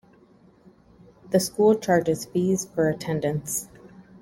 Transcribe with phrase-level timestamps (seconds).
[1.29, 3.69] The school charges fees for attendance.